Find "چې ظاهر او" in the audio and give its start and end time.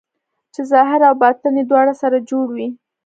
0.53-1.13